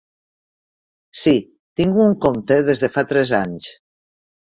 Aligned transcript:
Sí, 1.23 1.33
tinc 1.81 1.99
un 2.05 2.15
compte 2.23 2.57
des 2.71 2.81
de 2.85 2.89
fa 2.95 3.05
tres 3.13 3.35
anys. 3.41 3.69